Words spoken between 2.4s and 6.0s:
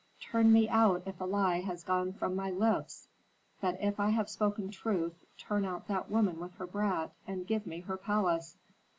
lips. But if I have spoken truth, turn out